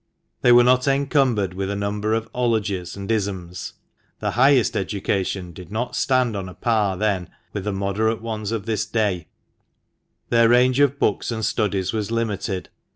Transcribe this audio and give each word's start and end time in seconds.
They 0.41 0.51
were 0.51 0.63
not 0.63 0.87
encumbered 0.87 1.53
with 1.53 1.69
a 1.69 1.75
number 1.75 2.15
of" 2.15 2.27
ologies" 2.33 2.95
and" 2.97 3.05
isms" 3.11 3.73
(the 4.19 4.31
highest 4.31 4.75
education 4.75 5.51
did 5.53 5.71
not 5.71 5.95
stand 5.95 6.35
on 6.35 6.49
a 6.49 6.55
par 6.55 6.97
then 6.97 7.29
with 7.53 7.65
the 7.65 7.71
moderate 7.71 8.19
ones 8.23 8.51
of 8.51 8.65
this 8.65 8.83
day); 8.87 9.27
their 10.29 10.49
range 10.49 10.79
of 10.79 10.97
books 10.97 11.29
and 11.29 11.45
studies 11.45 11.93
was 11.93 12.09
limited. 12.09 12.69